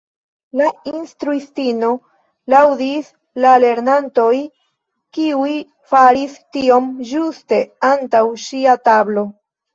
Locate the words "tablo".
8.91-9.29